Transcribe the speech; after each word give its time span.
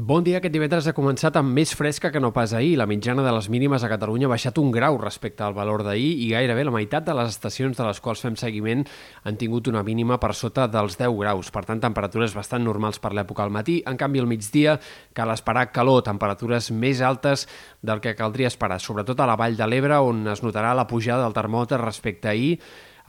Bon 0.00 0.24
dia. 0.24 0.38
Aquest 0.38 0.54
divendres 0.54 0.86
ha 0.88 0.94
començat 0.96 1.34
amb 1.36 1.52
més 1.52 1.74
fresca 1.76 2.08
que 2.08 2.20
no 2.24 2.30
pas 2.32 2.54
ahir. 2.56 2.78
La 2.80 2.86
mitjana 2.88 3.20
de 3.20 3.34
les 3.36 3.50
mínimes 3.52 3.82
a 3.84 3.90
Catalunya 3.92 4.30
ha 4.30 4.32
baixat 4.32 4.56
un 4.56 4.70
grau 4.72 4.96
respecte 4.96 5.44
al 5.44 5.52
valor 5.52 5.82
d'ahir 5.84 6.14
i 6.24 6.30
gairebé 6.30 6.64
la 6.64 6.72
meitat 6.72 7.04
de 7.04 7.12
les 7.18 7.34
estacions 7.34 7.76
de 7.76 7.84
les 7.84 8.00
quals 8.00 8.22
fem 8.24 8.38
seguiment 8.40 8.86
han 9.28 9.36
tingut 9.36 9.68
una 9.68 9.82
mínima 9.84 10.16
per 10.16 10.32
sota 10.38 10.64
dels 10.72 10.96
10 10.96 11.18
graus. 11.20 11.50
Per 11.52 11.66
tant, 11.68 11.82
temperatures 11.84 12.32
bastant 12.32 12.64
normals 12.64 12.96
per 12.96 13.12
l'època 13.12 13.44
al 13.44 13.52
matí. 13.52 13.82
En 13.84 14.00
canvi, 14.00 14.24
al 14.24 14.30
migdia 14.30 14.78
cal 15.12 15.34
esperar 15.36 15.68
calor, 15.68 16.00
temperatures 16.06 16.70
més 16.72 17.04
altes 17.04 17.44
del 17.82 18.00
que 18.00 18.16
caldria 18.16 18.48
esperar, 18.48 18.80
sobretot 18.80 19.20
a 19.20 19.28
la 19.28 19.36
Vall 19.36 19.60
de 19.60 19.68
l'Ebre, 19.68 20.00
on 20.00 20.24
es 20.32 20.40
notarà 20.40 20.72
la 20.72 20.88
pujada 20.88 21.26
del 21.26 21.36
termòmetre 21.36 21.84
respecte 21.84 22.32
ahir 22.32 22.54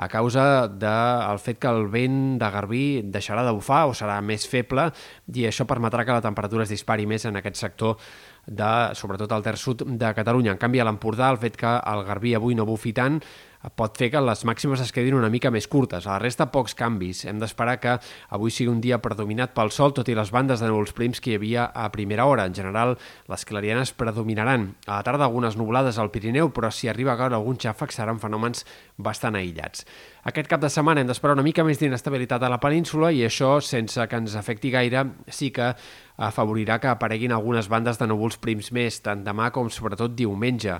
a 0.02 0.08
causa 0.10 0.68
del 0.68 1.40
fet 1.40 1.60
que 1.62 1.70
el 1.70 1.86
vent 1.94 2.40
de 2.42 2.50
Garbí 2.50 2.86
deixarà 3.14 3.44
de 3.46 3.54
bufar 3.54 3.84
o 3.86 3.94
serà 3.94 4.18
més 4.26 4.48
feble 4.50 4.88
i 5.38 5.46
això 5.46 5.68
permetrà 5.70 6.08
que 6.08 6.16
la 6.18 6.24
temperatura 6.26 6.66
es 6.66 6.74
dispari 6.74 7.06
més 7.06 7.28
en 7.30 7.38
aquest 7.38 7.62
sector 7.62 8.00
de, 8.48 8.72
sobretot 8.98 9.32
al 9.32 9.46
terç 9.46 9.62
sud 9.62 9.86
de 9.86 10.10
Catalunya. 10.18 10.56
En 10.56 10.62
canvi, 10.62 10.82
a 10.82 10.88
l'Empordà, 10.90 11.30
el 11.30 11.38
fet 11.44 11.60
que 11.62 11.76
el 11.94 12.02
Garbí 12.08 12.34
avui 12.34 12.58
no 12.58 12.66
bufi 12.66 12.96
tant 12.98 13.22
pot 13.78 13.98
fer 13.98 14.10
que 14.14 14.22
les 14.24 14.42
màximes 14.48 14.82
es 14.82 14.92
quedin 14.94 15.14
una 15.18 15.30
mica 15.30 15.52
més 15.54 15.68
curtes. 15.70 16.08
A 16.08 16.16
la 16.16 16.20
resta, 16.24 16.48
pocs 16.52 16.74
canvis. 16.78 17.26
Hem 17.30 17.40
d'esperar 17.42 17.78
que 17.82 17.98
avui 18.34 18.54
sigui 18.54 18.72
un 18.72 18.82
dia 18.82 18.98
predominat 19.04 19.54
pel 19.54 19.70
sol, 19.72 19.94
tot 19.94 20.10
i 20.10 20.16
les 20.18 20.32
bandes 20.34 20.64
de 20.64 20.70
núvols 20.70 20.96
prims 20.98 21.22
que 21.22 21.34
hi 21.34 21.38
havia 21.38 21.68
a 21.70 21.90
primera 21.94 22.26
hora. 22.26 22.48
En 22.50 22.56
general, 22.58 22.96
les 23.30 23.46
clarianes 23.46 23.94
predominaran. 23.94 24.72
A 24.88 24.98
la 24.98 25.06
tarda, 25.06 25.28
algunes 25.30 25.58
nublades 25.60 26.00
al 26.02 26.10
Pirineu, 26.12 26.50
però 26.50 26.72
si 26.74 26.90
arriba 26.90 27.14
a 27.14 27.20
caure 27.20 27.38
algun 27.38 27.62
xàfec 27.62 27.94
seran 27.94 28.20
fenòmens 28.24 28.66
bastant 28.98 29.38
aïllats. 29.38 29.86
Aquest 30.26 30.50
cap 30.50 30.62
de 30.62 30.70
setmana 30.70 31.02
hem 31.02 31.10
d'esperar 31.10 31.38
una 31.38 31.46
mica 31.46 31.66
més 31.66 31.80
d'inestabilitat 31.82 32.44
a 32.44 32.50
la 32.50 32.60
península 32.62 33.12
i 33.14 33.24
això, 33.26 33.56
sense 33.62 34.06
que 34.08 34.20
ens 34.22 34.36
afecti 34.38 34.74
gaire, 34.74 35.06
sí 35.30 35.50
que 35.54 35.72
afavorirà 36.22 36.78
que 36.82 36.92
apareguin 36.92 37.34
algunes 37.34 37.70
bandes 37.70 37.98
de 37.98 38.10
núvols 38.10 38.38
prims 38.38 38.70
més, 38.72 39.02
tant 39.02 39.24
demà 39.26 39.50
com 39.54 39.70
sobretot 39.74 40.14
diumenge. 40.14 40.78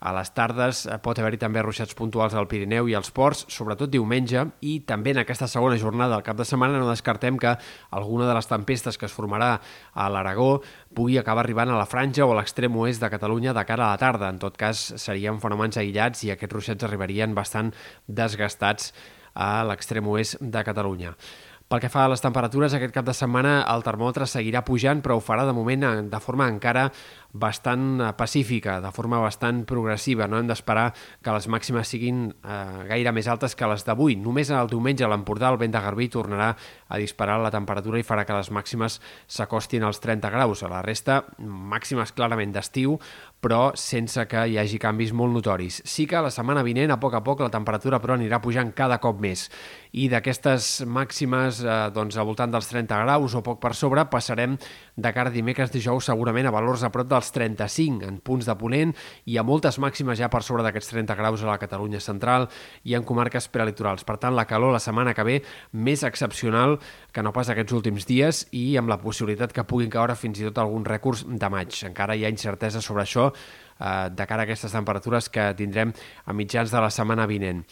A 0.00 0.14
les 0.16 0.30
tardes 0.32 0.86
eh, 0.88 0.96
pot 1.04 1.18
haver-hi 1.20 1.36
també 1.42 1.60
ruixats 1.60 1.92
puntuals 1.96 2.32
al 2.32 2.48
Pirineu 2.48 2.88
i 2.88 2.94
als 2.96 3.10
ports, 3.12 3.44
sobretot 3.52 3.90
diumenge, 3.92 4.46
i 4.64 4.78
també 4.88 5.12
en 5.12 5.20
aquesta 5.20 5.48
segona 5.50 5.76
jornada 5.80 6.16
del 6.16 6.24
cap 6.24 6.38
de 6.38 6.46
setmana 6.48 6.80
no 6.80 6.88
descartem 6.88 7.36
que 7.40 7.52
alguna 7.92 8.28
de 8.28 8.36
les 8.38 8.48
tempestes 8.48 8.96
que 8.96 9.04
es 9.10 9.16
formarà 9.16 9.50
a 9.92 10.08
l'Aragó 10.08 10.62
pugui 10.96 11.20
acabar 11.20 11.44
arribant 11.44 11.74
a 11.74 11.76
la 11.76 11.88
franja 11.90 12.24
o 12.24 12.32
a 12.32 12.40
l'extrem 12.40 12.80
oest 12.80 13.04
de 13.04 13.12
Catalunya 13.12 13.52
de 13.52 13.66
cara 13.68 13.90
a 13.90 13.92
la 13.92 14.00
tarda. 14.00 14.32
En 14.32 14.40
tot 14.40 14.56
cas, 14.56 14.80
serien 14.96 15.40
fenòmens 15.42 15.76
aïllats 15.76 16.24
i 16.24 16.32
aquests 16.32 16.56
ruixats 16.56 16.88
arribarien 16.88 17.36
bastant 17.36 17.74
desgastats 18.08 18.94
a 19.34 19.60
l'extrem 19.68 20.08
oest 20.08 20.40
de 20.40 20.64
Catalunya. 20.64 21.12
Pel 21.70 21.78
que 21.78 21.86
fa 21.86 22.00
a 22.02 22.10
les 22.10 22.18
temperatures, 22.18 22.72
aquest 22.74 22.90
cap 22.90 23.06
de 23.06 23.12
setmana 23.14 23.60
el 23.70 23.84
termòmetre 23.86 24.26
seguirà 24.26 24.64
pujant, 24.66 24.98
però 25.04 25.14
ho 25.14 25.20
farà 25.22 25.44
de 25.46 25.52
moment 25.54 25.84
de 26.10 26.18
forma 26.18 26.48
encara 26.50 26.88
bastant 27.30 28.00
eh, 28.00 28.08
pacífica, 28.18 28.80
de 28.82 28.90
forma 28.90 29.20
bastant 29.22 29.60
progressiva. 29.70 30.26
No 30.26 30.40
hem 30.40 30.48
d'esperar 30.48 30.88
que 31.22 31.34
les 31.36 31.46
màximes 31.46 31.92
siguin 31.94 32.24
eh, 32.32 32.56
gaire 32.88 33.12
més 33.14 33.28
altes 33.30 33.54
que 33.54 33.68
les 33.70 33.86
d'avui. 33.86 34.16
Només 34.18 34.50
el 34.50 34.72
diumenge 34.72 35.06
a 35.06 35.12
l'Empordà 35.12 35.52
el 35.54 35.60
vent 35.62 35.76
de 35.76 35.84
Garbí 35.84 36.08
tornarà 36.10 36.48
a 36.88 36.98
disparar 36.98 37.38
la 37.38 37.54
temperatura 37.54 38.02
i 38.02 38.08
farà 38.08 38.26
que 38.26 38.34
les 38.34 38.50
màximes 38.50 38.98
s'acostin 39.30 39.86
als 39.86 40.02
30 40.02 40.26
graus. 40.34 40.64
A 40.66 40.72
la 40.74 40.82
resta, 40.82 41.20
màximes 41.38 42.10
clarament 42.18 42.50
d'estiu, 42.50 42.98
però 43.40 43.70
sense 43.78 44.26
que 44.26 44.44
hi 44.50 44.58
hagi 44.58 44.82
canvis 44.82 45.14
molt 45.14 45.32
notoris. 45.38 45.80
Sí 45.86 46.08
que 46.10 46.20
la 46.20 46.34
setmana 46.34 46.66
vinent, 46.66 46.90
a 46.90 46.98
poc 47.00 47.14
a 47.14 47.22
poc, 47.22 47.44
la 47.46 47.52
temperatura 47.54 48.02
però 48.02 48.18
anirà 48.18 48.42
pujant 48.42 48.74
cada 48.74 48.98
cop 48.98 49.22
més. 49.22 49.46
I 49.94 50.08
d'aquestes 50.10 50.82
màximes, 50.86 51.62
eh, 51.62 51.78
doncs, 51.94 52.18
al 52.18 52.26
voltant 52.26 52.50
dels 52.50 52.68
30 52.68 52.98
graus 53.06 53.34
o 53.34 53.42
poc 53.46 53.62
per 53.62 53.74
sobre, 53.74 54.04
passarem 54.10 54.58
de 54.96 55.12
cara 55.14 55.30
a 55.30 55.32
dimecres 55.32 55.70
dijous 55.70 56.10
segurament 56.10 56.46
a 56.46 56.54
valors 56.54 56.82
a 56.82 56.90
prop 56.90 57.08
del 57.08 57.20
dels 57.20 57.32
35 57.36 58.08
en 58.08 58.18
punts 58.24 58.48
de 58.48 58.56
ponent 58.56 58.94
i 59.28 59.36
a 59.38 59.44
moltes 59.46 59.78
màximes 59.82 60.18
ja 60.18 60.30
per 60.32 60.42
sobre 60.46 60.64
d'aquests 60.64 60.94
30 60.94 61.16
graus 61.18 61.44
a 61.44 61.50
la 61.50 61.58
Catalunya 61.60 62.00
central 62.00 62.48
i 62.84 62.96
en 62.96 63.04
comarques 63.04 63.48
prelitorals. 63.52 64.04
Per 64.08 64.16
tant, 64.22 64.34
la 64.36 64.46
calor 64.48 64.72
la 64.74 64.82
setmana 64.82 65.14
que 65.14 65.26
ve 65.26 65.36
més 65.72 66.04
excepcional 66.06 66.78
que 67.12 67.22
no 67.22 67.34
pas 67.36 67.50
aquests 67.52 67.76
últims 67.76 68.06
dies 68.08 68.46
i 68.56 68.76
amb 68.80 68.90
la 68.90 69.00
possibilitat 69.02 69.52
que 69.52 69.66
puguin 69.68 69.92
caure 69.92 70.16
fins 70.16 70.40
i 70.40 70.48
tot 70.48 70.62
alguns 70.62 70.88
rècords 70.88 71.24
de 71.28 71.52
maig. 71.52 71.76
Encara 71.90 72.16
hi 72.16 72.24
ha 72.24 72.32
incertesa 72.32 72.80
sobre 72.80 73.04
això 73.04 73.29
eh, 73.32 74.10
de 74.12 74.26
cara 74.26 74.44
a 74.44 74.48
aquestes 74.48 74.74
temperatures 74.76 75.30
que 75.32 75.50
tindrem 75.58 75.94
a 76.24 76.36
mitjans 76.36 76.70
de 76.70 76.84
la 76.84 76.90
setmana 76.90 77.28
vinent. 77.30 77.64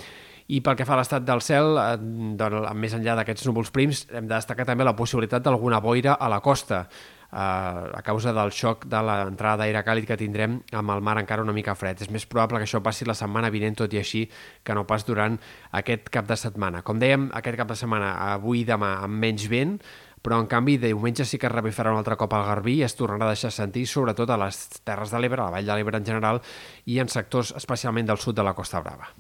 I 0.49 0.63
pel 0.65 0.79
que 0.79 0.87
fa 0.89 0.95
a 0.97 1.03
l'estat 1.03 1.27
del 1.29 1.43
cel, 1.45 1.75
eh, 1.77 1.99
doncs, 2.41 2.73
més 2.75 2.97
enllà 2.97 3.19
d'aquests 3.19 3.47
núvols 3.51 3.71
prims, 3.75 4.07
hem 4.09 4.27
de 4.27 4.35
destacar 4.35 4.67
també 4.69 4.87
la 4.87 4.97
possibilitat 4.97 5.45
d'alguna 5.45 5.83
boira 5.85 6.17
a 6.17 6.31
la 6.33 6.41
costa 6.41 6.87
a 7.31 8.01
causa 8.03 8.33
del 8.33 8.51
xoc 8.57 8.87
de 8.89 9.01
l'entrada 9.05 9.61
d'aire 9.63 9.83
càlid 9.85 10.07
que 10.09 10.17
tindrem 10.17 10.59
amb 10.73 10.95
el 10.95 11.03
mar 11.05 11.19
encara 11.21 11.45
una 11.45 11.53
mica 11.53 11.75
fred. 11.77 12.01
És 12.01 12.11
més 12.11 12.25
probable 12.25 12.59
que 12.59 12.65
això 12.65 12.81
passi 12.83 13.05
la 13.05 13.17
setmana 13.19 13.51
vinent, 13.53 13.77
tot 13.77 13.93
i 13.93 14.01
així, 14.01 14.25
que 14.65 14.75
no 14.75 14.87
pas 14.89 15.05
durant 15.05 15.37
aquest 15.77 16.09
cap 16.09 16.29
de 16.29 16.37
setmana. 16.41 16.83
Com 16.83 16.99
dèiem, 16.99 17.29
aquest 17.37 17.61
cap 17.61 17.69
de 17.69 17.77
setmana, 17.77 18.15
avui 18.33 18.63
i 18.63 18.69
demà, 18.69 18.97
amb 19.05 19.21
menys 19.21 19.45
vent, 19.53 19.77
però 20.23 20.41
en 20.43 20.49
canvi 20.51 20.79
diumenge 20.83 21.27
sí 21.29 21.39
que 21.39 21.51
revifarà 21.53 21.93
un 21.95 22.01
altre 22.01 22.17
cop 22.21 22.35
al 22.35 22.47
Garbí 22.49 22.79
i 22.81 22.85
es 22.87 22.97
tornarà 22.99 23.29
a 23.29 23.37
deixar 23.37 23.53
sentir 23.55 23.87
sobretot 23.87 24.31
a 24.31 24.41
les 24.41 24.65
Terres 24.83 25.15
de 25.15 25.23
l'Ebre, 25.23 25.43
a 25.43 25.49
la 25.49 25.59
Vall 25.59 25.71
de 25.71 25.79
l'Ebre 25.79 26.01
en 26.01 26.11
general 26.11 26.43
i 26.87 27.01
en 27.03 27.13
sectors 27.13 27.55
especialment 27.57 28.11
del 28.11 28.23
sud 28.23 28.37
de 28.37 28.47
la 28.47 28.57
Costa 28.59 28.83
Brava. 28.85 29.13